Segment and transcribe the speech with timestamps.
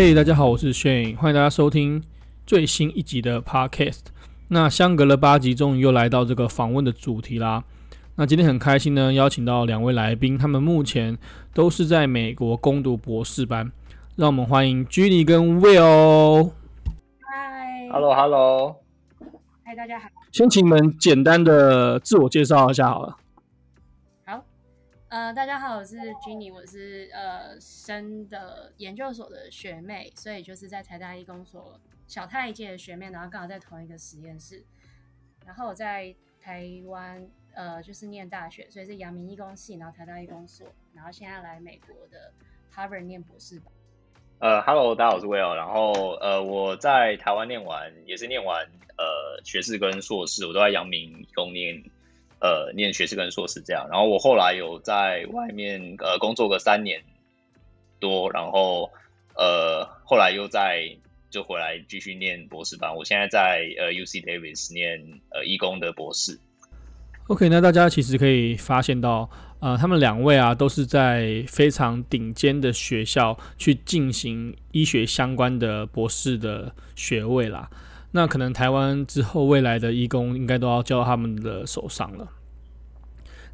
[0.00, 2.00] 嘿，hey, 大家好，我是 Shane，欢迎大家收听
[2.46, 4.02] 最新一集的 Podcast。
[4.46, 7.64] 那相隔了八集，终于又来到这个访问的主题啦。
[8.14, 11.18] 那今天很开心呢，邀请到两位来宾，他们目前
[11.52, 13.72] 都是在美国攻读博士班。
[14.14, 16.52] 让我们欢迎 Ginny 跟 Will。
[17.18, 18.76] 嗨，Hello，Hello，
[19.64, 20.08] 嗨，大家好。
[20.30, 23.16] 先请你们简单的自我介绍一下好了。
[25.10, 34.62] 呃，大家好，我是 Jenny，我是呃生的研究所的学妹，所以就是在台大医工所小太一届的学妹，然后刚好在同一个实验室。
[35.46, 42.30] 然后我在台湾呃就是念大学，所以是阳明医工系，然后台大医工所，然后现在来美国的
[42.74, 43.72] Harvard 念博士班。
[44.40, 48.66] 呃，Hello，大家好，我是 Will，然后呃我在台湾念完也是念完
[48.98, 51.82] 呃学士跟硕士，我都在阳明医工念。
[52.40, 57.02] 呃，念学士跟硕士这样，然后我后来有在外面呃工作个三年
[57.98, 58.90] 多，然后
[59.34, 60.96] 呃后来又在
[61.30, 62.94] 就回来继续念博士班。
[62.94, 66.38] 我现在在呃 UC Davis 念呃医工的博士。
[67.26, 69.28] OK，那大家其实可以发现到，
[69.60, 77.68] 呃，他们两位啊都是在非常顶尖的学校去进行医学相关的博士的学位啦。
[78.12, 82.28] 那可能台湾之后未来的医工应该都要交到他们的手上了。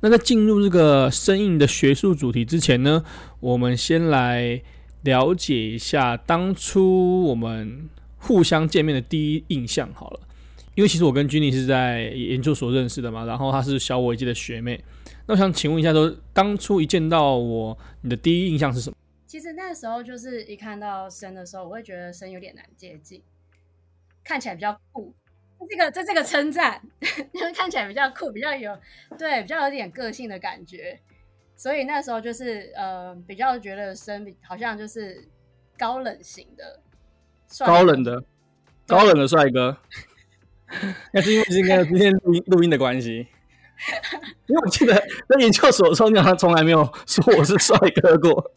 [0.01, 3.05] 那在进入这个生硬的学术主题之前呢，
[3.41, 4.63] 我们先来
[5.03, 7.89] 了解一下当初我们
[8.19, 10.21] 互相见面的第一印象好了。
[10.75, 14.83] 因为其实我跟 Ginny 是在研究所认识的嘛，然后她是小我一届的学妹。
[15.27, 18.97] 那我想请问一下，说当初一见到我，你的第一印象是什么？
[19.27, 23.23] 其实那时候就是一看到生的时候，我会觉得生有点难接近，
[24.25, 25.15] 看起来比较酷。
[25.71, 26.81] 这个这这个称赞，
[27.33, 28.79] 因为看起来比较酷，比较有
[29.17, 31.01] 对，比较有点个性的感觉，
[31.57, 35.27] 所以那时候就是呃，比较觉得生好像就是
[35.79, 36.81] 高冷型的，
[37.65, 38.23] 高冷的，
[38.87, 39.79] 高冷的帅哥。
[41.13, 43.27] 那是因为今天今天录音录音的关系，
[44.47, 48.53] 因为我记得在研究所的时候，你好像从来没有说我是帅哥过。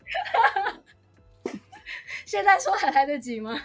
[2.26, 3.58] 现在说还来得及吗？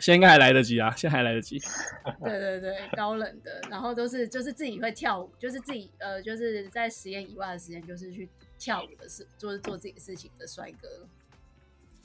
[0.00, 1.58] 现在应该还来得及啊，现在还来得及。
[2.22, 10.88] 对对对，高冷的，然后都是就是自己会跳舞，就是自己呃，就是在实验以外的时间，就是去跳舞的事，就是做自己的事情的帅哥。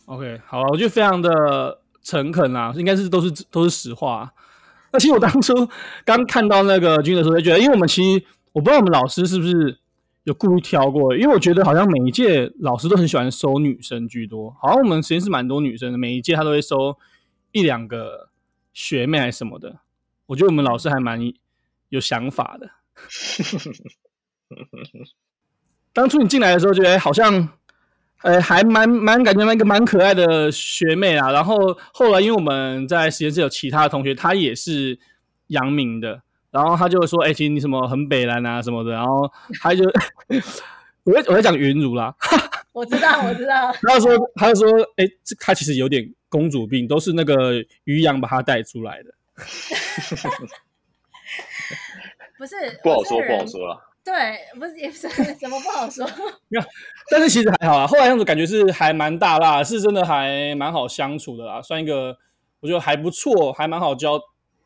[0.05, 4.33] OK，好了，我觉得非常的诚恳啊，应该是都是都是实话。
[4.91, 5.53] 那其实我当初
[6.03, 9.77] 刚看到那个君的时候，就觉得，因为我们其实我不知道我们老师是不是
[10.23, 16.97] 有故意挑过，因为我觉得好像每一届老师都很喜欢收女生居多，好像我们实验室蛮多女生的，每一届他都会收。
[17.51, 18.29] 一两个
[18.73, 19.79] 学妹还是什么的，
[20.27, 21.19] 我觉得我们老师还蛮
[21.89, 22.69] 有想法的。
[25.93, 27.49] 当初你进来的时候，觉得好像，
[28.21, 31.31] 呃，还蛮蛮感觉蛮一个蛮可爱的学妹啊。
[31.31, 31.57] 然后
[31.93, 34.97] 后来因为我们在实验室有其他的同学，他也是
[35.47, 39.29] 阳明的，然后他就说：“哎、欸，其实你什么很北蓝啊什么的。”然后
[39.61, 39.83] 他就，
[41.03, 42.15] 我在我在讲云茹啦。
[42.71, 43.73] 我知道，我知道。
[43.83, 49.13] 他就说，他就说：“哎、欸，这他其实有点。”公主病都是那个于洋把他带出来的，
[52.39, 53.89] 不是不好说，不好说了。
[54.03, 54.13] 对，
[54.57, 56.03] 不是也不是怎么不好说？
[56.47, 56.65] 没有，
[57.09, 57.85] 但是其实还好啊。
[57.85, 62.17] 后来样子感觉是还蛮大辣，是真的还蛮好相处的啦，算一个
[62.61, 64.17] 我觉得还不错，还蛮好交，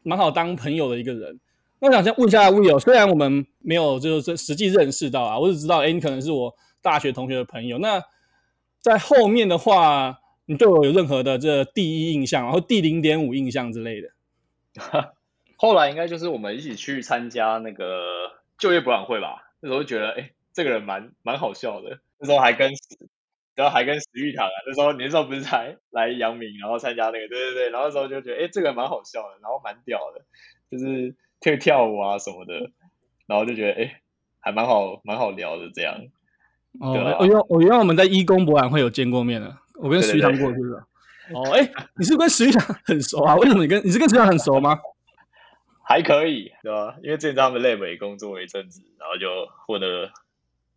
[0.03, 1.40] 蛮好当朋友的一个人。
[1.80, 7.80] 那我想先问一下 Will，虽然我们没有就是实际认识到啊，我只知道哎、欸，你可能是我大学同学的朋友。
[7.80, 8.02] 那
[8.80, 10.20] 在后面的话。
[10.45, 14.09] 你对我有任何的这第一印象，然后第零点五印象之类的？
[15.57, 19.53] 后来应该就是我们一起去参加那个就业博览会吧。
[19.61, 21.99] 那时候就觉得，哎、欸，这个人蛮蛮好笑的。
[22.20, 22.72] 那时候还跟，
[23.55, 24.53] 然后还跟石玉堂啊。
[24.67, 27.70] 那时候你那时候不是才来阳明，然后参加那个，对对对。
[27.70, 30.22] 然后那时候就觉得，哎、欸，这个人蛮好笑的，然后蛮屌的，
[30.70, 32.70] 就是跳跳舞啊什么的。
[33.25, 34.02] 然后就觉得，哎、欸，
[34.41, 35.96] 还蛮好，蛮好聊的这样。
[36.79, 39.61] 哦，啊、我原我原来我们在一工博览会有见过面了。
[39.79, 40.87] 我跟徐翔过去了。
[41.33, 43.35] 哦，哎，你是不是跟徐翔很熟啊？
[43.41, 44.77] 为什么你跟你是跟徐翔很熟吗？
[45.87, 46.95] 还可以，对吧？
[47.03, 49.27] 因为之前在他们 lab 也工作了一阵子，然后就
[49.67, 50.09] 混了，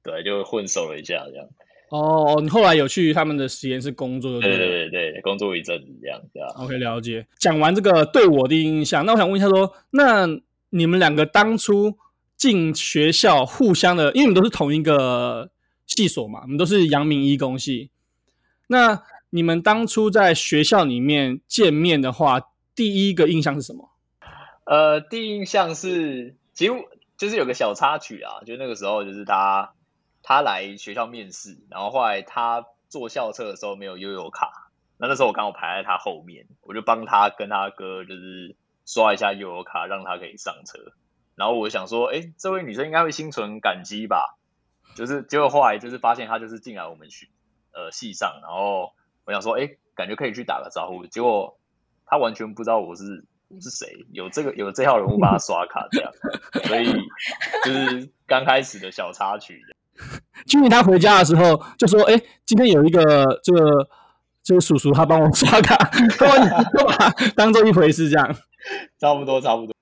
[0.02, 1.46] 对，就混熟了一下这样。
[1.90, 4.38] 哦，你后来有去他们的实验室工作？
[4.40, 6.48] 对对对对，工作一阵子这样，对啊。
[6.58, 7.26] OK，了解。
[7.38, 10.26] 讲完这个对我的印象，那我想问一下，说，那
[10.70, 11.96] 你们两个当初
[12.36, 15.50] 进学校互相的，因为你们都是同一个
[15.86, 17.90] 系所嘛，你们都是阳明医工系。
[18.68, 22.40] 那你们当初在学校里面见面的话，
[22.74, 23.90] 第一个印象是什么？
[24.64, 26.72] 呃，第一印象是，其实
[27.16, 29.72] 就是有个小插曲啊，就那个时候就是他
[30.22, 38.54] 他来学校面试，然后后来他坐校车的时候没有悠游卡，那那时候我刚好排在他后面，我就帮他跟他哥就是
[38.86, 40.78] 刷一下悠游卡，让他可以上车。
[41.34, 44.36] 然后我想说，哎、这位女生应该会心存感激吧？
[44.94, 47.28] 就是结果后来就是发现她就是进来我们学
[47.72, 48.92] 呃系上，然后
[49.24, 51.06] 我想说，哎、欸，感觉可以去打个招呼。
[51.06, 51.58] 结果
[52.06, 53.04] 他完全不知道我是
[53.60, 56.12] 是谁，有这个有这号人物帮他刷卡这样，
[56.64, 56.92] 所以
[57.64, 59.60] 就是刚开始的小插曲。
[60.46, 63.88] 君妮他回家的时候就说，哎、欸，今天有一个这个。
[64.40, 65.76] 这个叔叔他帮我刷卡，
[66.16, 66.26] 他
[66.86, 68.34] 把当做一回事这样，
[68.98, 69.74] 差不多差不多。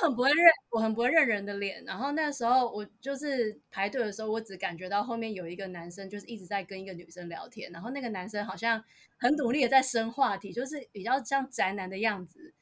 [0.00, 1.84] 很不会认，我很不会认人的脸。
[1.84, 8.82] 然后那时候我就是排队的时候，我只感觉到后面有一个男生就是一直在跟一个女生聊天，然后那个男生好像
[9.18, 12.54] 很努力的在生话题，就是比较像宅男的样子。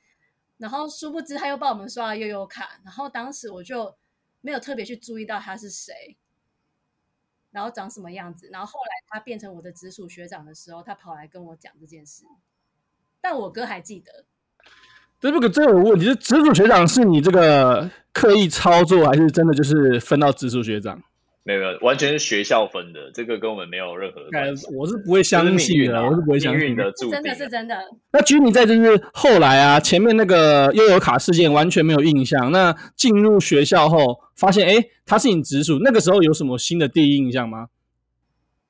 [0.58, 3.94] 然后殊不知他又帮我们刷了悠悠卡，然后当时我就
[4.40, 6.16] 没有特别去注意到他是谁。
[7.50, 8.48] 然后长什么样子？
[8.52, 12.24] 然后后来他变成我的直属学长的时候，他跑来跟我讲这件事，
[13.20, 14.26] 但我哥还记得。
[15.20, 21.02] 这不可这有问题，是直属学长是你这个刻意操作，还是真的就是分到直属学长？
[21.42, 24.66] 没有没有，完全是学校分的，这个跟我们没有任何关系。
[24.74, 26.90] 我是不会相信的，啊、我是不会相信的。
[26.92, 27.78] 真的是真的。
[28.12, 32.50] 那居你在就是后来啊，前面那个悠游卡事件完全没有印象。
[32.50, 37.68] 那进入学校后，发现哎，他是你直属，那个时候有什么新的第一印象吗？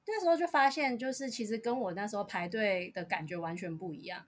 [0.07, 4.21] 那时候就发现，就是其实跟我那时候排队的感觉完全不一样。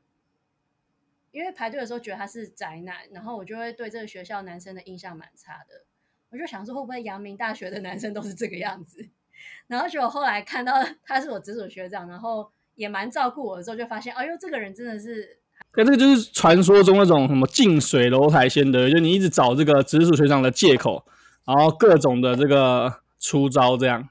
[1.39, 5.85] 因为排队的时候觉得他是宅男，然后我就会对这个学校男生的印象蛮差的。
[6.31, 9.09] 我就想说，会不会阳明大学的男生都是这个样子？
[9.69, 10.73] 然后结果后来看到
[11.05, 15.39] 他是我直属学长，然后也蛮照顾我的时候，就发现，哎呦，这个人真的是……
[15.77, 21.05] 那这个就是传说中那种什么近水楼台先得，就你一直找这个直属学长的借口，
[21.47, 24.09] 然后各种的这个出招这样。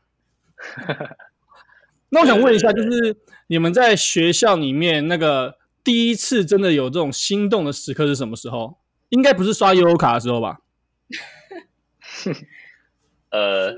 [2.07, 5.57] 那我想问一下，就是你们在学校里面那个
[5.87, 8.77] 第一次真的有这种心动的时刻是什么时候？
[9.07, 10.59] 应该不是刷悠游卡的时候吧？
[13.31, 13.73] 呃，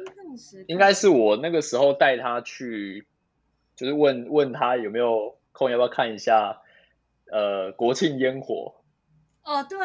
[0.66, 3.06] 应该是我那个时候带他去，
[3.76, 6.64] 就是问问他有没有空，要不要看一下
[7.32, 8.82] 呃国庆烟火？
[9.44, 9.78] 哦，对，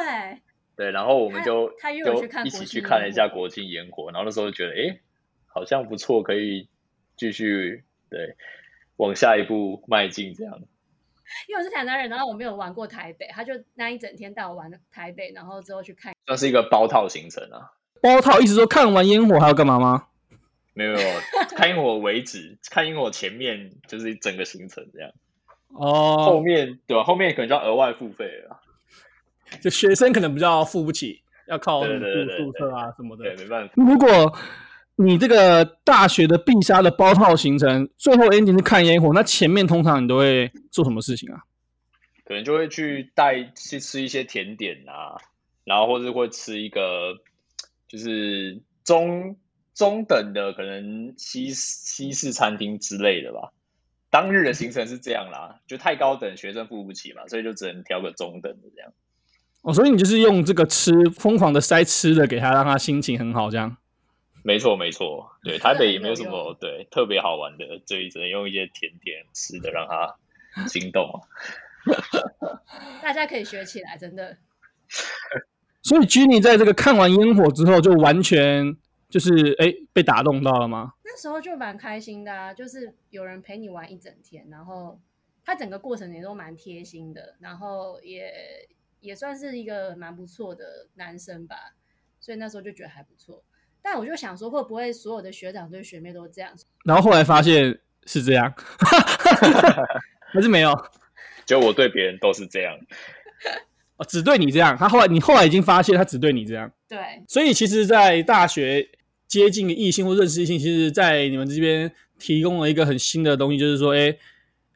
[0.77, 5.01] 对，然后我们就他约我去看，一起去看了一下国庆烟火，然后那时候就觉得哎、欸，
[5.45, 6.71] 好像不错，可以
[7.19, 8.35] 继续对
[8.97, 10.63] 往下一步迈进这样。
[11.49, 17.73] 因为我是台南人，然后我没有玩过台北，他就那一整天带我玩台北，然后之后去看，算是一个包套行程啊。
[18.03, 20.09] 包套，意思说看完烟火还要干嘛吗？
[20.75, 21.21] 没有，没有，
[21.57, 25.11] 看烟火为止，看烟火前面就是整个行程这样。
[25.69, 27.05] 哦，后面对吧？
[27.05, 28.61] 后面可能就要额外付费了。
[29.61, 33.25] 就学生可能比较付不起，要靠住宿舍啊什么的。
[33.25, 33.75] 对，没办法。
[33.77, 34.37] 如果
[34.97, 41.41] 你这个大学的必杀的包套行程，最后 ending 是看烟火，那前面通常你都会做什么事情啊？
[42.25, 45.21] 可能就会去带去吃一些甜点啊，
[45.65, 47.19] 然后或者会吃一个。
[47.87, 49.37] 就是中
[49.73, 53.53] 中等的，可能西西式餐厅之类的吧。
[54.11, 58.93] 当日的行程是这样啦，就太高等学生付不起嘛，所以就只能挑个中等的这样。
[59.63, 63.77] 哦，所以你就是用这个吃疯狂的塞吃的给他，让他心情很好这样。
[64.47, 70.15] 没错没错，对，台北也没有什么对特别好玩的，所以只能用一些甜点吃的让他
[70.69, 71.17] 心动啊。
[73.03, 74.37] 大家可以学起来，真的。
[75.83, 78.77] 所以 Jenny 在这个看完烟火之后，就完全
[79.09, 80.93] 就是哎被打动到了吗？
[81.03, 85.01] 那时候就蛮开心的啊，就是有人陪你玩一整天，然后
[85.43, 88.31] 他整个过程也都蛮贴心的，然后也
[89.01, 91.75] 也算是一个蛮不错的男生吧，
[92.21, 93.43] 所以那时候就觉得还不错。
[93.87, 96.51] 但我就想说，会不会所有的学长对学妹都这样？
[96.87, 98.51] 然后后来发现是这样，
[100.33, 100.75] 还是没有？
[101.45, 102.75] 就我对别人都是这样。
[103.99, 104.75] 哦，只对你这样。
[104.75, 106.73] 他后来，你后来已经发现他只对你这样。
[106.89, 106.99] 对。
[107.29, 108.89] 所以其实，在大学
[109.29, 114.17] 接近异性或认识异性，其实，在你们这边提供了一个很新的东西，就是说，哎，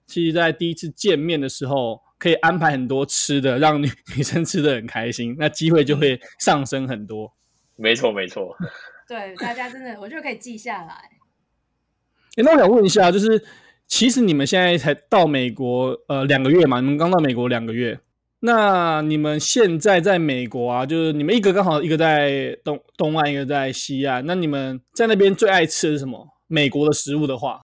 [0.06, 7.32] 其实，在第一次见面的时候，可以安排很多吃的，让女女生吃的很开心，那机会就会上升很多。
[7.76, 8.54] 没错，没错。
[9.08, 10.94] 对，大家真的，我就可以记下来。
[12.36, 13.42] 哎，那我想问一下，就是
[13.86, 16.80] 其实你们现在才到美国，呃，两个月嘛？
[16.80, 17.98] 你们刚到美国两个月。
[18.40, 24.24] 那你们现在在美国啊，就是你们一个刚好一个在东东岸，一个在西岸。
[24.26, 26.28] 那你们在那边最爱吃的是什么？
[26.46, 27.64] 美国的食物的话，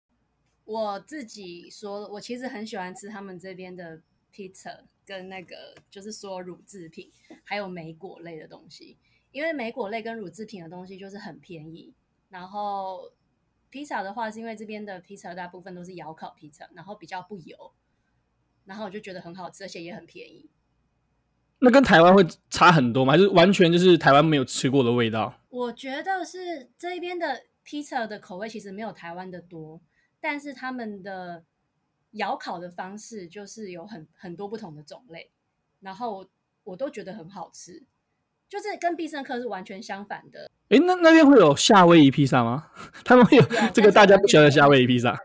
[0.65, 4.01] 我自己说，我其实很喜欢吃他们这边的
[4.33, 5.55] pizza 跟那个
[5.91, 7.11] 就是说乳制品，
[7.43, 8.97] 还有莓果类的东西。
[9.33, 11.93] 因为莓果类跟乳制品的东西就是很便宜。
[12.29, 13.11] 然后
[13.69, 17.73] 披萨的话，是因为这边的披萨大部分都是窑烤披萨，然后比较不油。
[18.63, 20.49] 然后我就觉得很好吃，而且也很便宜。
[21.59, 23.13] 那跟台湾会差很多吗？
[23.13, 25.37] 还是完全就是台湾没有吃过的味道？
[25.49, 29.81] 我觉得是这边的披萨的口味其实没有台湾的多，
[30.19, 31.45] 但是他们的
[32.11, 35.31] 窑烤的方式就是有很很多不同的种类，
[35.79, 36.27] 然后
[36.63, 37.83] 我都觉得很好吃，
[38.49, 40.49] 就是跟必胜客是完全相反的。
[40.69, 42.67] 哎，那那边会有夏威夷披萨吗？
[43.05, 45.17] 他们会有这个大家不喜欢的夏威夷披萨？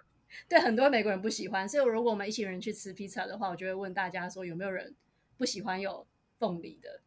[0.49, 4.95] 对，很多美国人不喜欢，所以如果我们一群人去吃披萨的话，我就会问大家说有没有人
[5.37, 6.07] 不喜欢有。
[6.41, 7.01] 凤梨的，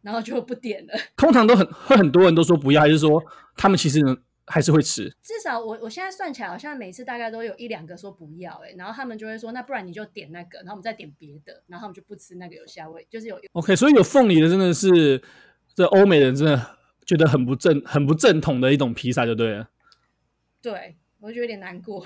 [0.00, 0.94] 然后就不点了。
[1.14, 3.22] 通常都很会很多人都说不要，还是说
[3.54, 4.00] 他们其实
[4.46, 5.14] 还是会吃？
[5.22, 13.38] 至少我我现在算起来，好像每次大概都有一两个说不要，哎，然后他们就会说，那不然你就点那个，然后我们再点别的，然后他们就不吃那个有夏威，就是有。
[13.52, 15.22] OK，所以有凤梨的真的是
[15.78, 16.60] 这欧美人真的
[17.06, 19.68] 觉得很不正、很不正统的一种披萨，就对了。
[20.60, 22.04] 对，我就觉得有点难过。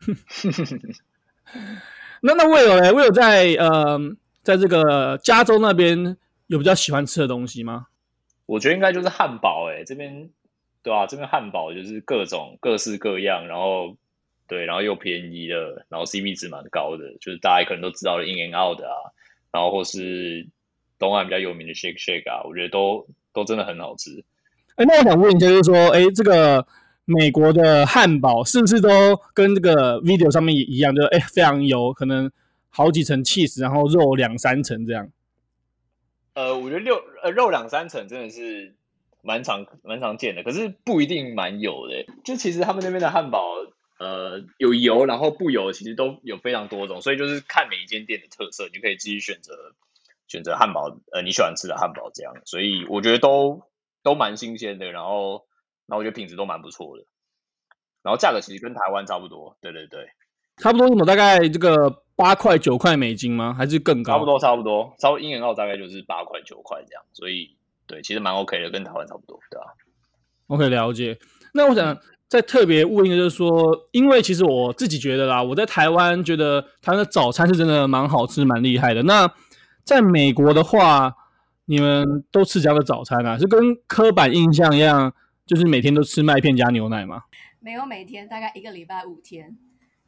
[2.22, 4.16] 那那 Will 呢？Will 在呃。
[4.42, 6.18] 在这个加州那边
[6.48, 7.86] 有比较喜欢吃的东西吗？
[8.44, 10.28] 我觉得应该就是汉堡哎、欸，这边
[10.82, 13.96] 对啊，这边汉堡就是各种各式各样，然后
[14.46, 18.94] 对，然后又便宜的，然后 CP 值蛮高的，就是大家可能都知道的 In and Out 的啊，
[19.50, 20.46] 然后或是
[20.98, 24.24] 东岸比较有名的 Shake Shake 啊，我觉得都都真的很好吃。
[24.76, 26.66] 哎，那我想问一下，就是说，哎，这个
[27.04, 28.88] 美国的汉堡是不是都
[29.32, 32.30] 跟这个 video 上面也一样，就哎非常油，可能？
[32.76, 35.12] 好几层 cheese，然后肉两三层这样。
[36.32, 38.74] 呃，我觉得六呃肉两三层真的是
[39.22, 42.04] 蛮常蛮常见的，可是不一定蛮油的。
[42.24, 43.44] 就其实他们那边的汉堡，
[44.00, 49.54] 呃，有油，然后不油，其实都有非常多种，所以就是看每一间店的特色，你可以自己选择
[50.34, 52.34] 选择汉堡，呃，你喜欢吃的汉堡这样。
[52.44, 53.62] 所以我觉得都
[54.02, 55.46] 都蛮新鲜的，然后
[55.86, 57.04] 然后我觉得品质都蛮不错的，
[58.02, 59.56] 然后价格其实跟台湾差不多。
[59.60, 60.08] 对对对，
[60.56, 61.06] 差不多什么？
[61.06, 62.00] 大概这个。
[62.16, 63.52] 八块九块美金吗？
[63.58, 64.12] 还是更高？
[64.12, 65.20] 差不多，差不多，差不多。
[65.20, 67.56] 英元澳大概就是八块九块这样，所以
[67.88, 69.66] 对，其实蛮 OK 的，跟台湾差不多，对吧
[70.46, 71.18] ？OK，了解。
[71.54, 71.98] 那我想
[72.28, 79.02] 再特别问一个，就是说，因为其实我自己觉得啦，我在台湾觉得台湾的早餐是真的蛮好吃、蛮厉害的。
[79.02, 79.26] 那
[79.84, 81.14] 在美国的话，
[81.66, 83.38] 你们都吃怎样的早餐啊？
[83.38, 85.14] 是跟刻板印象一样，
[85.46, 87.24] 就是每天都吃麦片加牛奶吗？
[87.60, 89.56] 没有每天，大概一个礼拜五天。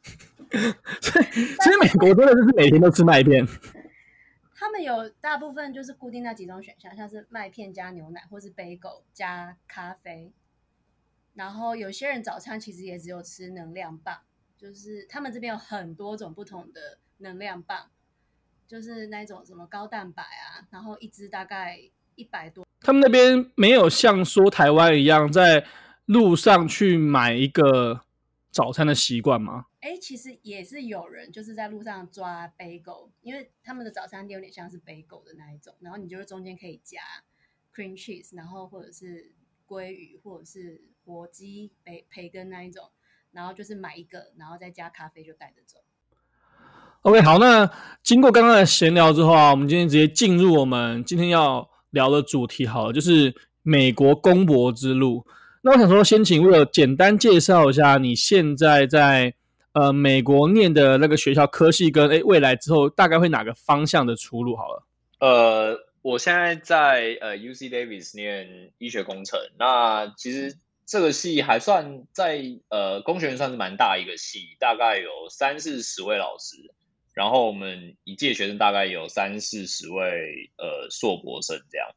[1.01, 3.45] 所以，所以美国真的就是每天都吃麦片。
[4.55, 10.31] 他们有大部分就是固定那几种选项，像是麦片加牛奶，或是 bagel 加咖啡。
[11.35, 14.17] 然后有些人早餐其实也只有吃能量棒，
[14.57, 17.91] 就是他们这边有很多种不同的能量棒，
[18.67, 21.79] 就是那种什么高蛋白啊，然后一支大概
[22.15, 22.65] 一百多。
[22.81, 25.65] 他们那边没有像说台湾一样在
[26.05, 28.01] 路上去买一个。
[28.49, 29.67] 早餐的习惯吗？
[29.81, 36.99] 哎、欸，其实也是有人就是在路上抓 bagel，因为他们的早餐店有点像是 bagel 的那一种，然后你就是中间可以加
[37.71, 39.31] cream cheese，然后或者是
[39.67, 42.89] 鲑鱼，或者是火鸡培培根那一种，
[43.31, 45.83] 然后就是买一个，然后再加咖啡就带着走。
[47.03, 47.69] OK，好，那
[48.03, 55.25] 经过刚刚的闲聊之后啊，我们今天直接进入我们今天要聊的主题，好了，就是美国公博之路。
[55.61, 59.33] 那我想说，先请 Will 简单介绍一下你现在在
[59.73, 64.83] 呃美国念的那个学校科系跟诶未来之后大概会哪个方向的出路好了。
[65.19, 76.55] 呃，我现在在呃 UC Davis 念医学工程，那其实这个系还算在呃工学院算是蛮大一个系，大概有三四十位老师，
[77.17, 81.87] 然后我们一届学生大概有三四十位呃硕博生这样。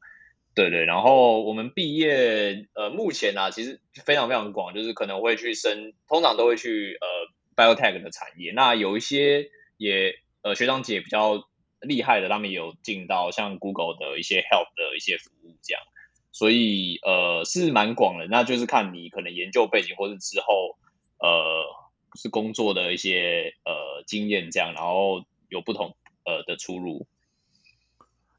[0.54, 7.06] 对对，然后我们毕业，呃，目前呢、啊，其实非常非常广，就是可能会去升，通常都会去呃
[7.54, 8.50] biotech 的产业。
[8.52, 11.46] 那有一些也呃学长姐比较
[11.80, 15.82] 厉害的，他们有进到像 Google 的一些 health 的一些服务这样，
[16.32, 18.26] 所以呃是蛮广的。
[18.26, 20.78] 那就是看你可能研究背景，或是之后
[21.18, 21.64] 呃
[22.14, 27.06] 是工作的一些呃经验这样，然后有不同呃的出入。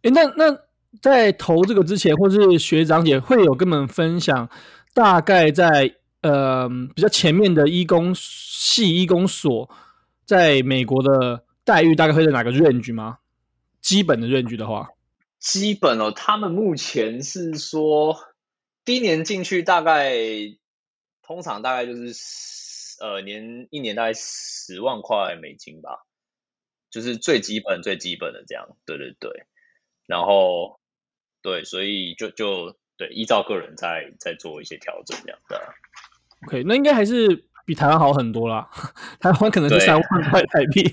[0.04, 0.58] 诶，那那。
[1.02, 4.50] 在投这个之前，或是学长姐会有跟我们分享，
[4.94, 9.70] 大概在呃比较前面的医工系医工所，
[10.26, 13.20] 在美国的待遇大概会在哪个 range 吗？
[13.80, 14.90] 基本的 range 的话，
[15.40, 18.18] 基本哦，他们目前是说
[18.84, 20.14] 第一年进去大概
[21.26, 22.12] 通常大概就是
[23.02, 26.06] 呃年一年大概十万块美金吧，
[26.90, 29.46] 就是最基本最基本的这样，对对对，
[30.06, 30.80] 然后。
[31.44, 35.60] 对，所以就就对，依照个人在在做一些调整这样的。
[36.46, 38.70] OK，那应该还是比比台湾好很多啦。
[39.22, 40.84] 台湾可能是三万块台币。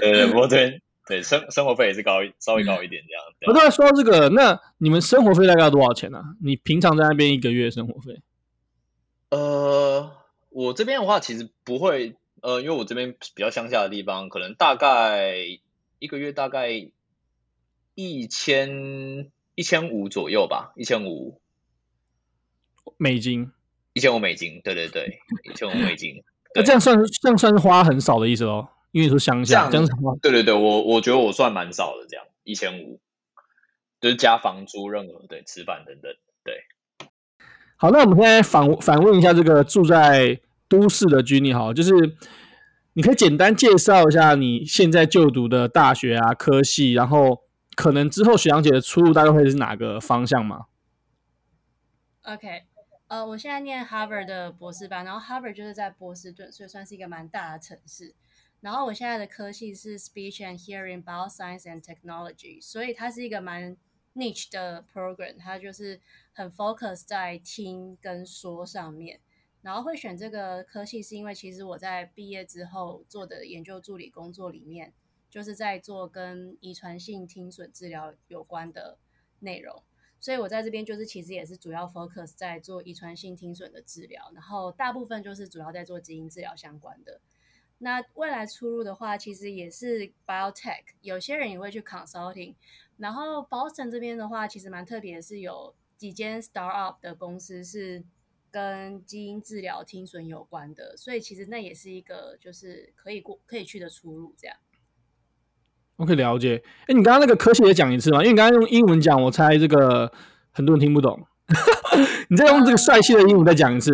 [0.00, 3.22] 对对，不过这边对生生活费也是高，稍微高一点这样。
[3.46, 6.24] 我刚才说到这个，那你们生活费大概要多少钱呢、啊？
[6.42, 8.20] 你平常在那边一个月生活费？
[9.30, 10.10] 呃，
[10.56, 15.36] 我这边的话其实不会，呃，因为我这边比较乡下的地方，可能大概
[15.98, 16.70] 一个月大概
[17.94, 21.42] 一千一千五左右吧，一千五
[22.96, 23.52] 美金，
[23.92, 26.24] 一千五美金，对对对，一千五美金。
[26.56, 28.66] 那这样算这样算是花很少的意思哦？
[28.92, 32.98] 因为你说乡下，这样，子对对对，我我觉得我算蛮少的，这样一千五，
[34.00, 36.10] 就是加房租、任何对吃饭等等，
[36.42, 36.64] 对。
[37.76, 41.92] 好，那我们现在反反问一下这个住在都市的君你好，就是
[42.94, 47.42] 你可以简单介绍一下你现在就读的大学啊、科系，然后
[47.74, 50.66] 可能之后学长姐的出路大概会是哪个方向吗
[52.22, 52.64] ？OK，
[53.08, 58.14] 呃，我现在念 Harvard 的博士班，然后 Harvard 就是在波士顿，所以算是一个蛮大的城市。
[58.62, 63.76] 然后我现在的科系是 Speech and Hearing Bioscience and Technology，所以它是一个蛮
[64.16, 66.00] niche 的 program，它就是
[66.32, 69.20] 很 focus 在听跟说上面，
[69.66, 74.92] 然后会选这个科系是因为其实我在毕业之后做的研究助理工作里面，
[75.28, 78.96] 就是在做跟遗传性听损治疗有关的
[79.40, 79.82] 内容，
[80.20, 87.20] 所以我在这边就是其实也是主要 focus 在做遗传性听损的治疗，然后大部分就是主要在做基因治疗相关的。
[87.78, 92.54] 那未来出路的话，其实也是 biotech，有些人也会去 consulting。
[92.98, 98.04] 然后 Boston 这边的话，其实蛮特别，是有几间 startup 的公司是
[98.56, 104.34] 跟基因治疗听损有关的，所以其实那也是一个就是可以过可以去的出路。
[104.38, 104.56] 这样。
[105.96, 106.62] 我可以了解。
[106.86, 108.20] 哎，你刚刚那个科系也讲一次吗？
[108.20, 110.10] 因为你刚刚用英文讲，我猜这个
[110.52, 111.26] 很多人听不懂。
[112.30, 113.92] 你再用这个帅气的英文再讲一次。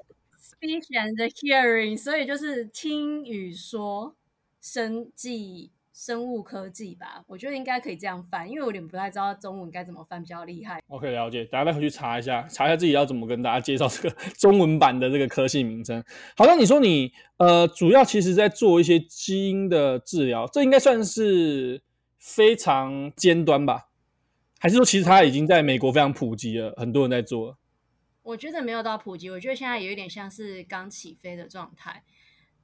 [0.38, 4.14] Speech and hearing，所以就是听与说，
[4.60, 5.70] 生技。
[5.96, 10.78] 生物科技吧，我觉得应该可以这样翻，因为我有点不太知道中文该怎么翻比较厉害。
[10.88, 16.04] OK，了解，大家再回去查一下，查一下自己要怎么跟大家介绍这个 中文版的这个科系名称。
[16.36, 21.80] 好，那你说你呃，主要其实在做一些基因的治疗，这应该算是
[22.18, 23.88] 非常尖端吧？
[24.58, 27.56] 还是说其实它已经在美国非常普及了，很多人在做？
[28.22, 32.02] 我觉得没有到普及，我觉得现在有一点像是刚起飞的状态。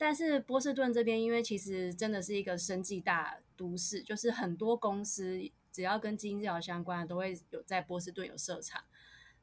[0.04, 8.82] 但是波士顿这边，因为其实真的是一个生技大都市，就是很多公司只要跟基因治疗相关的，都会有在波士顿有设厂。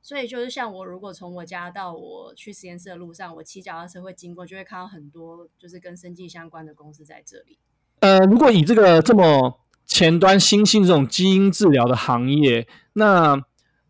[0.01, 7.57] 所以就是像我，如果从我家到我去实验室的路上，我骑脚踏车会经过，就会看到很多就是跟生技相关的公司在这里。
[8.01, 13.41] 呃，如果以这个这么前端新兴这种基因治疗的行业，那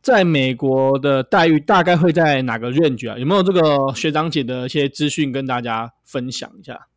[0.02, 3.18] 在美国的待遇大概会在哪个 range 啊？
[3.18, 6.88] 有没有这个学长姐的一些资讯跟大家分享一下？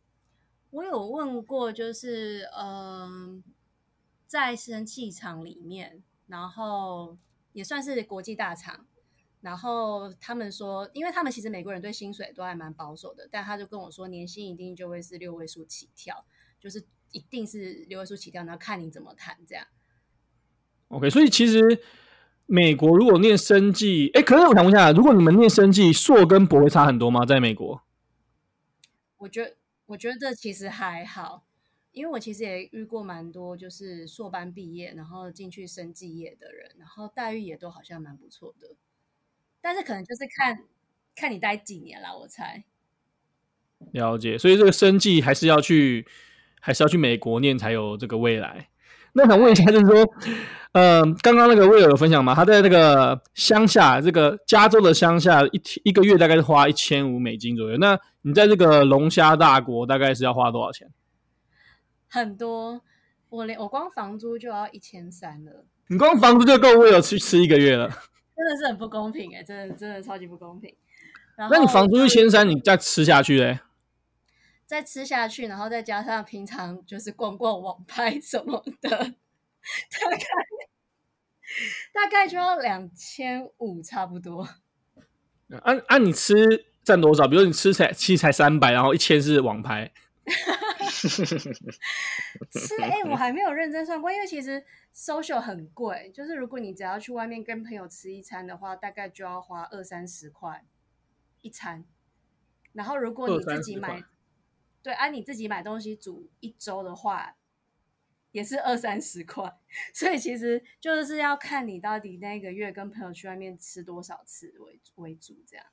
[0.71, 3.43] 我有问过，就是嗯、呃，
[4.25, 7.17] 在生气厂里面，然后
[7.51, 8.85] 也算是国际大厂，
[9.41, 16.25] 然后他们说，因为他们其实美国人对薪水都还蛮保守的，但他就跟我说，年薪一定就会是六位数起跳，
[16.57, 19.67] 就是一定是六位数起跳，然后看你怎么谈这样。
[20.87, 21.83] OK，所以其实。
[22.45, 27.25] 美国如果念生技，哎，可是我想问一下，如果你们念生技，硕跟博会差很多吗？
[27.25, 27.81] 在美国？
[29.17, 31.45] 我觉得，我觉得其实还好，
[31.91, 38.75] 因为我其实也遇过蛮多，就是硕班毕业，然后进去生技业的人，然后待遇也都好像蛮不错的。
[39.61, 40.65] 但是可能就是看
[41.15, 42.65] 看你待几年啦，我猜。
[43.91, 46.05] 了解，所以这个生计还是要去，
[46.59, 48.69] 还是要去美国念才有这个未来。
[49.13, 50.05] 那想问一下，就是说，
[50.73, 52.33] 呃，刚刚那个威尔有分享嘛？
[52.33, 57.77] 他在那个乡下，这个加州的乡下，一天一个月大概是花一千五美金左右。
[57.77, 60.89] 那你在这个龙虾大国，大概是要花多少钱？
[62.09, 62.81] 很多，
[63.29, 65.65] 我连我光房租就要一千三了。
[65.87, 67.87] 你光房租就够威尔去吃一个月了，
[68.35, 70.73] 真的是很不公平哎、欸，真的真的超级不公平。
[71.37, 73.59] 那你房租一千三，你再吃下去嘞？
[74.73, 80.17] 再吃下去，然后再加上平常就是逛逛网拍什么的，大概
[81.93, 84.49] 大概就要两千五差不多。
[85.61, 86.33] 按按、你吃
[86.83, 87.27] 占多少？
[87.27, 89.91] 比如你吃才七才三百，然后一千是网拍。
[90.89, 91.23] 吃
[92.81, 100.65] 哎、欸，我还没有认真算过，因为其实 social 很贵，就是如果你只要去外面跟朋友吃一餐的话，大概就要花二三十块
[101.41, 101.85] 一餐。
[102.71, 104.03] 然后如果你自己买。
[104.83, 107.35] 对，按、啊、你自己买东西煮一周的话，
[108.33, 109.51] 也是二三十块，
[109.95, 115.65] 所以其实就是要看你到底那个月跟朋友去外面吃多少次为为主，这样。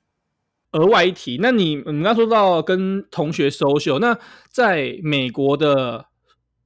[0.71, 4.17] 额外一提，那你你刚说到跟同学 social，那
[4.49, 6.05] 在美国的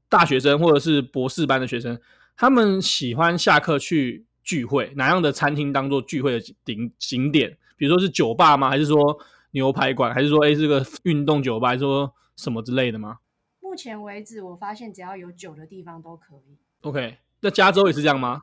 [0.08, 2.00] 大学生或者是博士班的学生，
[2.38, 7.58] 他们喜欢下课去聚会，哪样的餐厅当做聚会的景景点？
[7.76, 8.70] 比如说是酒吧吗？
[8.70, 9.18] 还是说
[9.52, 10.14] 牛排馆？
[10.14, 11.70] 还是说哎这个运动酒吧？
[11.70, 13.20] 还是说什么之类的吗？
[13.60, 16.58] 目前为止，我发现只要有酒的地方都可以。
[16.82, 18.42] OK，那加州也是这样吗？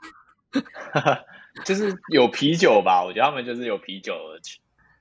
[1.65, 4.15] 就是有啤酒吧，我觉得他们就是有啤酒，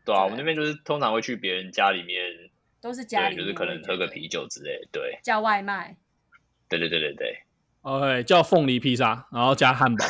[0.05, 2.21] 对啊，对我们那边就是通常会去别人家里面，
[2.81, 5.97] 都是家里面，就是可能喝个啤酒之类，对，叫外卖，
[6.69, 7.37] 对对对对对
[7.81, 10.05] ，OK，叫凤梨披萨，然后加汉堡，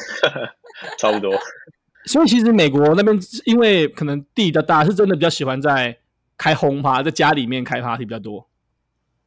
[1.00, 1.32] 差不多。
[2.06, 5.98] 所以其实美国那边因为可能地比较大，是真的比较喜欢在
[6.38, 8.48] 开轰趴，在家里面开 party 比较多。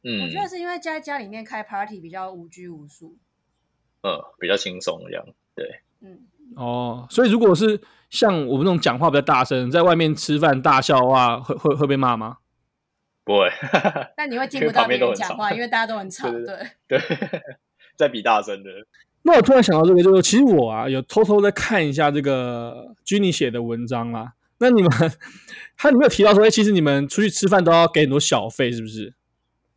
[0.07, 3.17] 嗯，我觉得是因为在家里面开 party 比较无拘无束，
[4.03, 5.81] 嗯，比较轻松这样，对。
[6.01, 6.19] 嗯，
[6.55, 12.37] 哦，所以如果是像我们那种讲话比较大声，在外面吃饭大笑的话，会会会被骂吗？
[13.23, 13.49] 不会，
[14.15, 16.29] 但你会听不到别人讲话，因为大家都很吵。
[16.29, 16.43] 对
[16.87, 16.99] 对，
[17.97, 18.69] 在比大声的。
[19.23, 24.33] 那我突然想到这个，就是其实我啊有偷偷在看一下这个 Ginny 写的文章啦。
[24.59, 24.91] 那你们
[25.75, 29.15] 他有没有提到说，哎，其实你们出去吃饭都要给很多小费，是不是？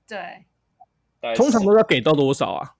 [0.08, 1.34] 对。
[1.34, 2.74] 通常都要给到多少啊？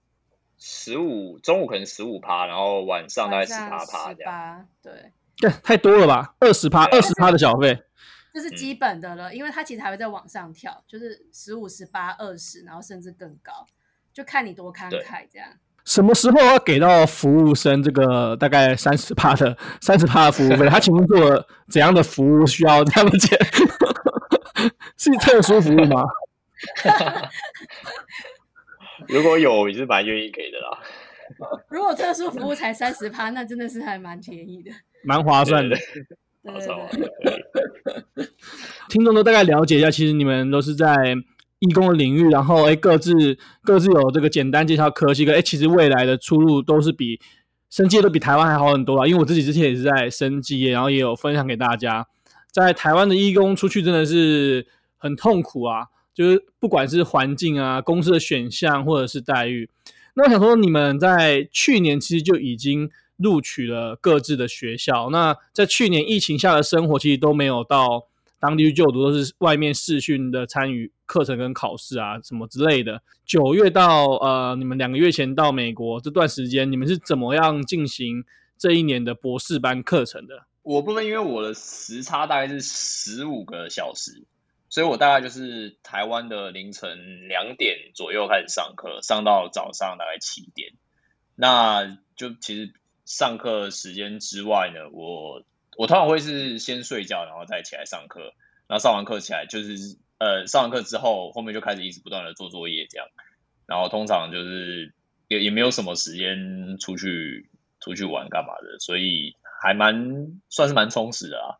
[0.57, 4.65] 十五，中午可能十五趴，然后晚上大概十八趴这样。
[4.81, 6.35] 对，太多了吧？
[6.39, 7.83] 二十趴，二十趴的小费，
[8.33, 13.65] 这是基本的了，嗯、因为它其实还会再往上跳，就是十五、十八、二十，然后甚至更高，
[14.13, 15.49] 就看你多慷慨这样。
[15.85, 20.67] 什么时候要给到服务生这个大概三十趴的三十趴的服务费？
[20.71, 23.37] 他请问做了怎样的服务需要这样的钱？
[24.97, 26.03] 是特殊服务吗？
[29.07, 30.79] 如果有，也是蛮愿意给的啦。
[31.69, 34.71] 如果特殊服务才三十趴，那真的是还蛮便宜的，
[35.03, 35.77] 蛮划算的。
[36.41, 36.65] 对对
[38.15, 38.29] 对。
[38.89, 40.95] 听众都大概了解一下，其实你们都是在
[41.59, 47.19] 义工的领域，然后哎，各自各自有这个简单介绍科系，哎，其实未来的出路都是比
[47.69, 49.05] 生计都比台湾还好很多啦。
[49.05, 52.07] 因为我自己之前也是在生计业，然后也有分享给大家，
[52.51, 54.65] 在台湾的义工出去真的是
[54.97, 55.87] 很痛苦啊。
[56.19, 59.69] 就是不管是环境啊、公司的选项或者是待遇，
[60.15, 65.09] 那我想说，你们在去年其实就已经录取了各自的学校。
[65.11, 68.05] 那在去年疫情下的生活，其实都没有到
[68.37, 73.01] 当地去就读，都是外面试训的参与课程跟考试啊什么之类的。
[73.25, 78.25] 九月到呃，你们两个月前到美国这段时间，你们是怎么样进行
[78.57, 80.43] 这一年的博士班课程的？
[80.63, 84.25] 我部分因为我的时差大概是十五个小时。
[84.69, 90.73] 所以我大概就是台湾的凌晨两点左右开始上课，上到早上大概七点。
[91.35, 95.43] 那就其实上课时间之外呢，我
[95.75, 98.33] 我通常会是先睡觉，然后再起来上课。
[98.67, 103.07] 那上完课起来就是呃上完课之后，后面就开始一直不断的做作业这样。
[103.65, 104.93] 然后通常就是
[105.27, 111.57] 也也没有什么时间出去出去玩干嘛的，所以还蛮算是蛮充实的啊。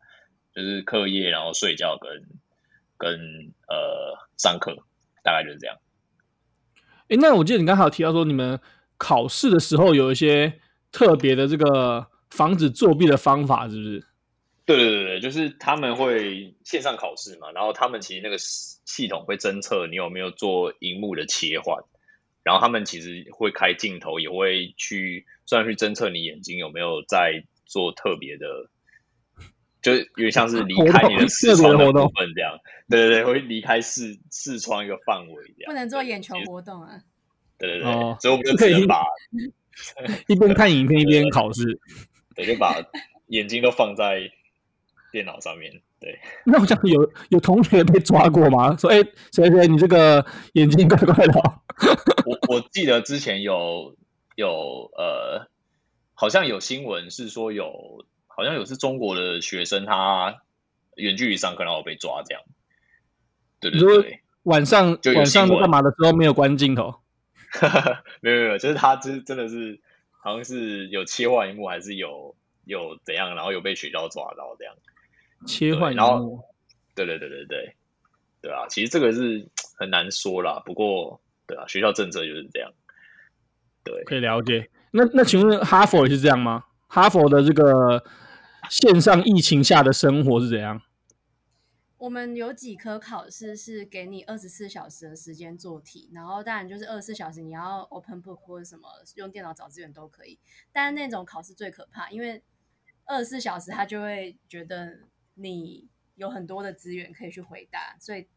[0.54, 2.39] 就是课业，然后睡觉跟。
[3.00, 3.10] 跟
[3.66, 4.76] 呃上课
[5.24, 5.74] 大概就是这样。
[7.08, 8.60] 哎，那我记得你刚才有提到说，你们
[8.98, 10.60] 考试的时候有一些
[10.92, 14.06] 特别的这个防止作弊的方法，是不是？
[14.66, 21.82] 对对对对，就是他们会线上考试嘛，然后他们其实那个系统会侦测你有没有做荧幕的切换，
[22.44, 28.68] 然后他们其实会开镜头，也会去算去侦测你眼睛有没有在做特别的。
[29.82, 32.52] 就有点像是离开你的 视窗的部分这样，
[32.88, 37.00] 对对对，会离开视视窗一个范围这样，不能做眼球活动啊。
[37.58, 39.02] 对对对，哦、所以我们就可以把
[40.28, 41.80] 一边看影片一边 考试，
[42.34, 42.76] 对，就把
[43.28, 44.20] 眼睛都放在
[45.12, 45.72] 电脑上面。
[45.98, 48.76] 对，那我想有有同学被抓过吗？
[48.76, 51.32] 说哎，谁谁你这个眼睛怪怪的。
[52.26, 53.94] 我我记得之前有
[54.36, 55.48] 有呃，
[56.14, 58.04] 好像有新闻是说有。
[58.40, 60.40] 好像有是中国的学生，他
[60.96, 62.42] 远距离上课然后被抓这样。
[63.60, 66.94] 对对对，晚上就晚上干嘛的时候没有关镜头？
[68.22, 69.78] 没有没有，就是他真真的是
[70.22, 74.74] 好像是有切换一幕，还是有有怎样，然后有被学校抓到这样。
[75.46, 76.42] 切换一幕？
[76.94, 77.74] 对对对对对，
[78.40, 82.72] 对啊，其实这个是很难说啦，不过对啊，学校政策就是这样。
[83.84, 84.70] 对，可以了解。
[84.92, 86.64] 那那请问哈佛也是这样吗？
[86.88, 88.02] 哈佛的这个。
[88.70, 90.80] 线上疫情下的生活是怎样？
[91.98, 100.38] 我们有几科考试是给你二十四小时的时间做题，然后当然就是二十四小时你要 open book 或者什么用电脑找资源都可以。
[100.70, 102.40] 但是那种考试最可怕，因为
[103.06, 105.00] 二十四小时他就会觉得
[105.34, 108.28] 你有很多的资源可以去回答，所以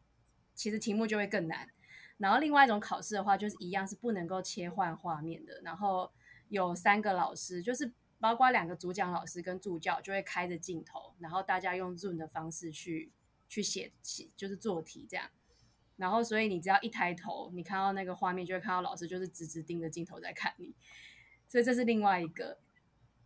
[0.56, 1.70] 其实题目就会更难。
[2.18, 5.62] 然后另外一种考试的话，就是一样是不能够切换画面的。
[5.64, 6.12] 然后
[6.50, 7.92] 有三个老师，就是
[8.24, 13.12] 包括两个主讲老师跟助教，就会开着镜头，然后大家用 Zoom 的方式去
[13.50, 15.26] 去写写，就是做题这样。
[15.98, 20.74] 然后所以你只要一抬头，你看到那个画面，就会看到老师就是直直盯着镜头在看你。
[21.50, 22.60] 所以这是另外一个。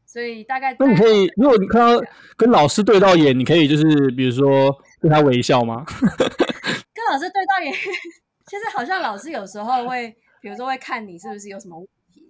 [0.03, 2.03] 所以大概，那你可以，如果你看到
[2.35, 5.85] 跟老师对到眼，你可以就是比如说对他微笑吗？
[5.85, 7.71] 跟老师对到眼。
[8.49, 11.85] 其实好像老师有时候会，比如说会看你是不是有什么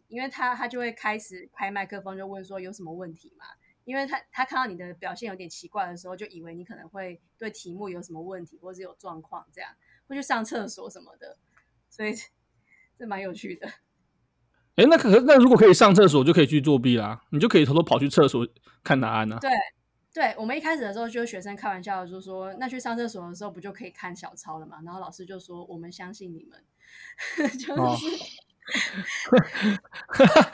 [0.07, 3.45] 因为他他就会开始拍麦克风，就问说有什么问题嘛。
[3.85, 9.71] 因为他他看到你的表现有点奇怪的时候，就以为你可能会对题目有什么问题，或者是有状况这样，
[10.07, 11.37] 会去上厕所什么的。
[11.89, 12.13] 所以
[12.97, 13.67] 这蛮有趣的。
[14.75, 18.47] 哎，那可是那如果可以上厕所，就可以去作弊啦，你就可以偷偷跑去厕所
[18.83, 19.39] 看答案呢、啊。
[19.39, 19.49] 对。
[20.13, 26.59] 对，我们一开始的时候，就学生开玩笑就说：“那去上厕所的时候，不就可以看小抄了嘛？”然后老师就说：“我们相信你们。
[27.59, 28.07] ”就是，
[30.09, 30.51] 哈 哈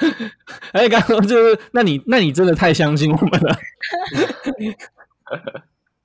[0.72, 3.58] 哎，刚刚就是，那你那你真的太相信我们了。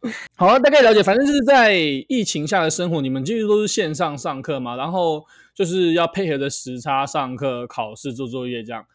[0.37, 8.87] 好啊，大概了解，反正就是在疫情下的生活，你们继续都是线上上课嘛，然后就是要配合着时差上课、考试、做作业这样。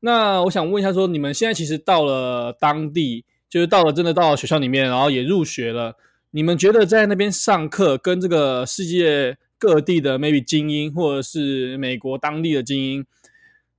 [0.00, 3.24] 那我想问一下，说你们现在其实到了当地。
[3.52, 5.94] 就是到了，真的到了学校里面，然后也入学了。
[6.30, 13.06] 你们觉得在那边上课，跟这个世界各地的 maybe 精英，或者是美国当地的精英，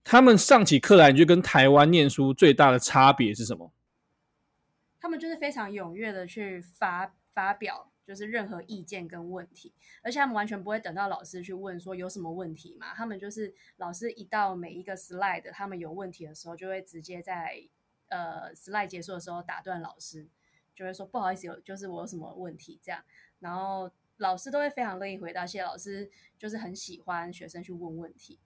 [0.01, 3.73] 他们上起课来，你觉得跟台湾念书最大的差别是什么？
[5.01, 12.93] 他们就是非常踊跃的去发发表，就是任何意见跟问题，而且他们完全不会等到老师去问说有什么问题嘛。
[12.95, 17.67] 他们就是老师一到每一个 slide，他们有问题的时候，就会直接在。
[18.09, 20.27] 呃，slide 结束的时候打断老师，
[20.75, 23.01] 就会说不好意思，有就是我有什么问题这样，
[23.39, 23.89] 然后
[24.23, 25.45] 老师都会非常乐意回答。
[25.45, 26.09] 谢老师，
[26.39, 28.39] 就是很喜欢学生去问问题，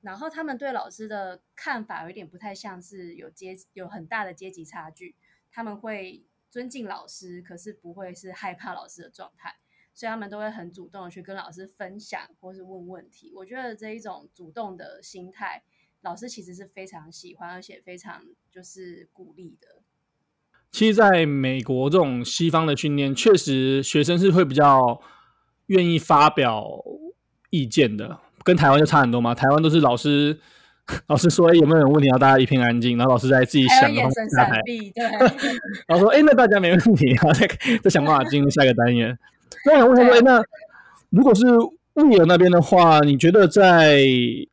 [0.00, 5.16] 然后他们对老师的看法有点不太像是有阶有很大的阶级差距，
[5.50, 9.56] 他们会尊敬老师，可是不会是害怕老师的状态，
[9.92, 13.32] 所以他们都会很主动的去跟老师分享或是问问题。
[13.34, 15.64] 我觉得这一种主动的心态。
[16.02, 19.82] 老师其实是非常喜欢，而且非常就是鼓励的。
[20.70, 25.00] 其实，在美国这种西方的训练，确实学生是会比较
[25.66, 26.66] 愿意发表
[27.50, 29.34] 意见的，跟台湾就差很多嘛。
[29.34, 30.38] 台湾都是老师，
[31.08, 35.04] 老师说：“哎，有没有人问题？”然后大家一片安静，然后老师再自己想，然后下台，对。
[35.86, 37.46] 然后说：“哎，那大家没问题，然后再
[37.82, 39.18] 再想办法进入下一个单元。”
[39.66, 40.44] 那我想问他说：“哎，那
[41.10, 41.44] 如果是？”
[41.94, 44.02] 乌尔那边的话，你觉得在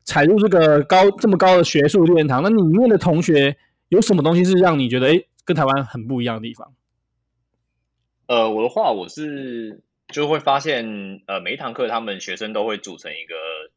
[0.04, 3.58] 踩入这个高这么高的学术殿堂，那里面的同学
[3.90, 6.72] 有什么东西是让你觉得诶跟台湾很不一样的地方？
[8.28, 13.36] 呃，我的话，我是就会发现，呃，每一堂课他们学生都会组成一个，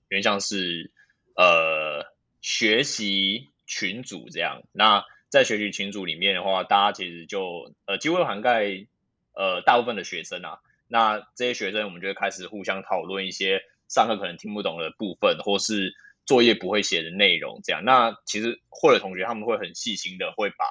[0.09, 0.91] 原像是
[1.37, 4.63] 呃学习群组这样。
[4.73, 8.87] 那在学习群组里面的话，大家其实就呃几乎涵盖
[9.33, 10.59] 呃大部分的学生啊。
[10.89, 15.95] 那这些学生，我们就会开始互相讨论一些上课可能听不懂的部分，或是
[16.27, 17.61] 作业不会写的内容。
[17.65, 20.65] 这样，那其实会的同学他们会很细心的，会把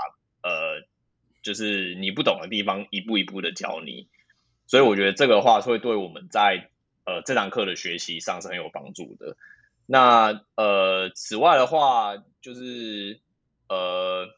[0.43, 0.86] 呃，
[1.41, 4.08] 就是你不懂的地方一步一步的教你。
[4.67, 6.69] 所以我觉得这个话会对我们在
[7.06, 9.38] 呃这堂课的学习上是很有帮助的。
[9.86, 13.19] 那呃，此外的话，就是
[13.69, 14.30] 呃，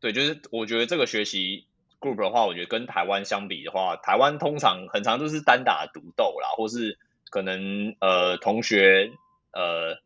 [0.00, 1.66] 对，就是我觉得这个学习。
[2.00, 6.96] group 的话，我觉得跟台湾相比的话，台湾通常很常都是单打独斗啦，或是
[7.28, 9.10] 可能呃同学
[9.50, 9.96] 呃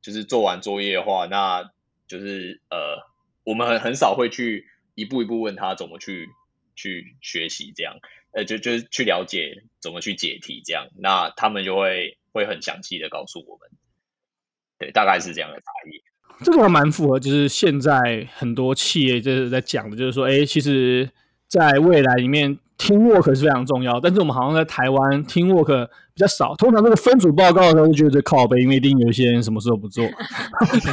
[0.00, 1.68] 就是做完作业的话，那
[2.06, 3.04] 就是呃
[3.42, 6.28] 我们很很少会去一步一步问他怎么去
[6.76, 7.96] 去学习这样，
[8.32, 13.68] 呃就就是去了解怎么去解题这样，那他们就会会很详细的告诉我们，
[14.78, 16.44] 对，大概是这样的差异。
[16.44, 21.08] 这个还蛮符合，就是现在很多企业就是在讲的，就是说，哎，其实。
[21.50, 26.54] 在未来里面，teamwork 是非常重要，但是我们好像在台湾 teamwork 比较少。
[26.54, 30.06] 通常这个分组报告的时候，就觉得靠背，因为一定有一些人什么事都不做。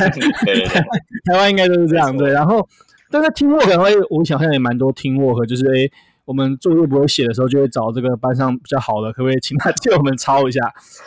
[1.29, 2.31] 台湾应该都是这样对。
[2.31, 2.67] 然后，
[3.11, 5.91] 但是 teamwork 的话，我想象也蛮多 teamwork，就是诶，
[6.27, 10.61] 我们作业不会写的时候，就会找这个班上比较好的，可不可以请他 借我们抄一下？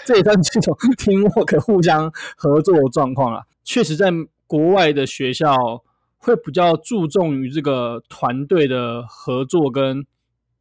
[0.04, 3.42] 这也算是一种 teamwork 互相合作的状况了。
[3.62, 4.10] 确实，在
[4.48, 5.54] 国外的学校。
[6.22, 10.04] 会比较注重于这个团队的合作跟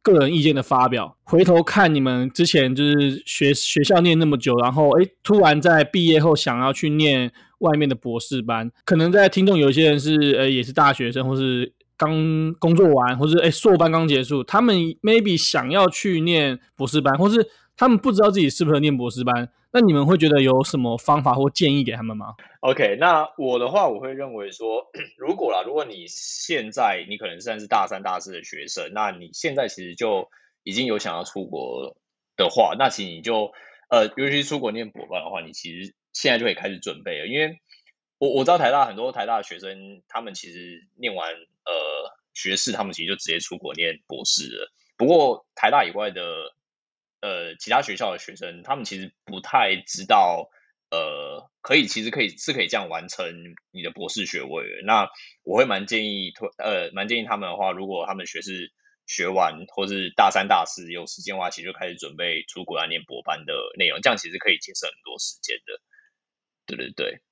[0.00, 1.18] 个人意见的发表。
[1.24, 22.28] 回头看你们之前就是学学校念那么久，然后诶突然在毕业后想要去念外面的博士班，可能在听众有些人是呃也是大学生或是刚工作完，或者哎硕班刚结束，他们 maybe 想要去念博士班，或是他们不知道自己适不适合念博士班，那你们会觉得有什么方法或建议给他们吗
[22.60, 24.86] ？OK，那我的话，我会认为说，
[25.18, 30.26] 如果啦，如果你现在你可能算是大三、大四的学生，那你现在其实就
[30.62, 31.96] 已经有想要出国
[32.38, 33.52] 的话，那其实你就
[33.90, 37.60] 呃，尤其出国念博班的话，你其实现在就可以开始准备了，因为
[38.20, 41.72] 我我知道台大很多台大的学生，他们其实念完呃
[42.34, 44.70] 学士，他们其实就直接出国念博士了。
[44.98, 46.22] 不过台大以外的
[47.22, 50.50] 呃其他学校的学生，他们其实不太知道
[50.90, 53.26] 呃可以其实可以是可以这样完成
[53.70, 54.82] 你的博士学位。
[54.84, 55.08] 那
[55.42, 58.70] 我会蛮建议推呃蛮建议他们的话，如果他们学士
[59.06, 65.80] 学完或是大三大四有时间的话，其实就开始准备出国来念博班的内容，这样其实可以节省很多时间的。
[66.66, 67.22] 对对对。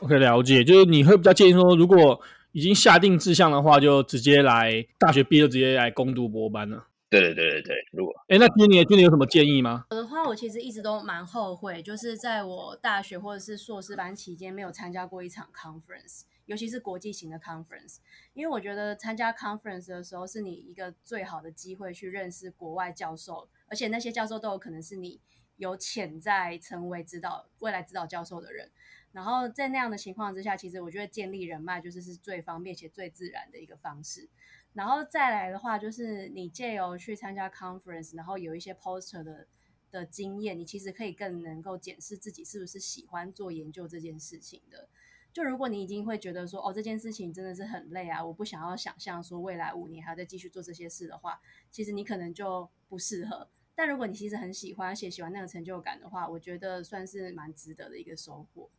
[0.00, 2.20] OK，了解，就是你会比较建议说，如果
[2.52, 6.86] 已经下定志向的话，就直接来大学毕业就直接来攻读博班了。
[7.10, 9.84] 对对对对对，如果哎，那 Jenny Jenny 有什么建议吗？
[9.90, 17.96] 我的话，我其实一直都蛮后悔，就是在我大学或者是硕士班期间没有参加过一场 conference，尤其是国际型的 conference，
[18.32, 25.20] 因为我觉得参加 conference 的时候是你一个最好的机会去认识国外教授，而且那些教授都有可能是你
[25.56, 28.70] 有潜在成为指导未来指导教授的人。
[29.12, 34.28] 然后在那样的情况之下，其实我觉得建立人脉就是是最方便且最自然的一个方式。
[34.72, 39.48] 然后再来的话，就是你借由去参加 conference，然后有一些 poster 的
[39.90, 44.88] 的经验，你其实可以更能够检视自己是不是喜欢做研究这件事情的。
[45.32, 53.48] 就如果你已经会觉得说，哦，这件事情真的是很累啊，我不想要想象说未来五年还要再继续做这些事的话，其实你可能就不适合。
[53.74, 58.70] 但如果你其实很喜欢，而且喜欢那个成就感的话，我觉得算是蛮值得的一个收获。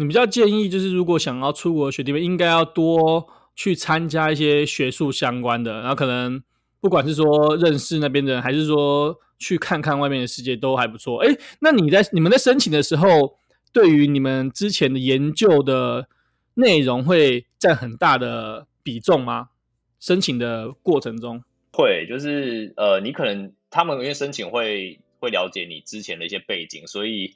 [0.00, 6.42] 你比较建议就是，如果想要出国学弟妹，应该要多去参加一些学术相关的，然后可能
[6.80, 11.18] 不管是说认识那边的人，还是说去看看外面的世界，都还不错。
[11.18, 13.36] 哎，那你在你们在申请的时候，
[13.74, 16.08] 对于你们之前的研究的
[16.54, 19.50] 内容会占很大的比重吗？
[19.98, 27.34] 申请的过程中会，就是呃，你可能他们因为申请会会了解你之前的一些背景，所以。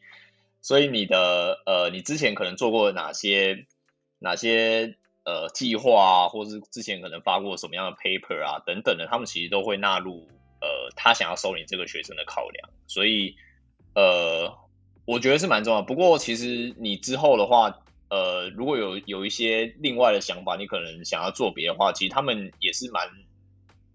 [0.65, 3.67] 所以你的呃，你之前可能做过哪些
[4.19, 10.27] 哪些呃计划啊，或是之前可能发过什么样的 paper 啊等等的，他们其实都会纳入
[10.63, 12.71] 呃他想要收你这个学生的考量。
[12.87, 13.37] 所以
[13.95, 14.57] 呃，
[15.05, 15.83] 我觉得是蛮重要。
[15.83, 23.07] 不过其实你之后的话，呃，如果有有一些另外的想法，你可能想要做别的话，其实他们也是蛮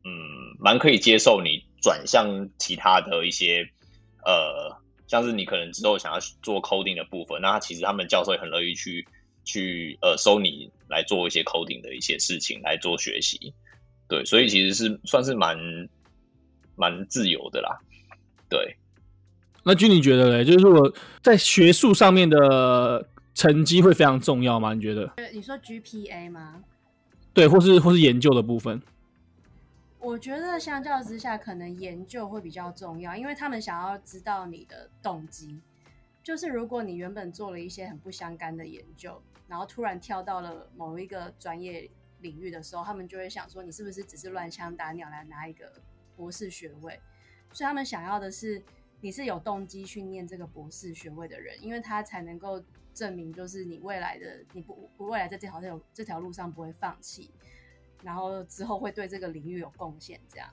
[0.06, 3.72] 嗯蛮可以接受你转向其他的一些
[4.24, 4.79] 呃。
[5.10, 9.06] 像是你可能之后想要做 coding 的部分，那他其实他们教授也很乐意去
[9.44, 13.54] 去呃收你来做一些 coding 的一些事情来做学习，
[14.08, 15.58] 对，所以其实是算是蛮
[16.76, 17.80] 蛮自由的啦，
[18.48, 18.78] 对。
[19.64, 20.46] 那君你觉得嘞？
[20.46, 24.74] 就是我在学术上面的成绩会非常重要吗？
[24.74, 25.12] 你觉得？
[25.34, 26.64] 你说 GPA 吗？
[27.34, 28.82] 对，或是或是研究的部分。
[30.00, 35.62] 我觉得相较之下，可能研究会比较重要，因为他们想要知道你的动机。
[36.24, 45.70] 就是如果你原本做了一些很不相干的研究，然后突然跳到了某一个专业领域的时候，他们就会想说你是不是只是乱枪打鸟来拿一个
[46.16, 47.00] 博士学位？
[47.52, 48.62] 所以他们想要的是
[49.02, 57.32] 你是有动机去念这个博士学位的人，因为他才能够证明就是你未来的你不不未来在这条这条这条路上不会放弃。
[58.04, 60.50] 然后之后会对这个领域有贡献，这样，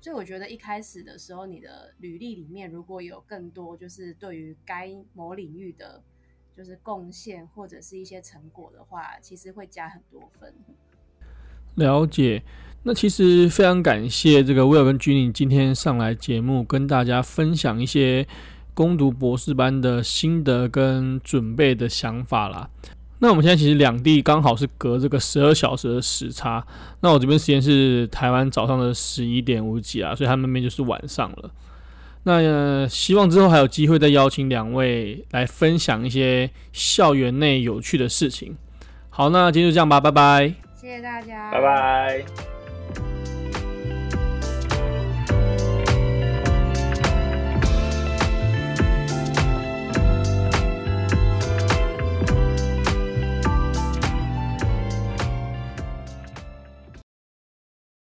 [0.00, 6.02] 所以我觉得一开始的时候，你的履历里面如果有更多就是对于该某领域的
[6.56, 10.54] 就是贡献或者是一些成果的话，其实会加很多分。
[11.74, 12.44] 了解，
[12.84, 18.24] 那其实非常感谢这个威尔跟君宁今天上来节目，跟大家分享一些
[18.72, 22.70] 攻读博士班的心得跟准备的想法啦。
[23.20, 26.64] 那我们现在其实两地刚好是隔这个十二小时的时差。
[27.00, 31.50] 那我这边时间是台湾早上的十一点五几啊，所以他们那边就是晚上了。
[32.24, 38.56] 那、呃、希望之后还有机会再邀请两位来分享一些校园内有趣的事情。
[39.10, 40.54] 好，那今天就这样吧，拜拜。
[40.74, 43.33] 谢谢大家，拜拜。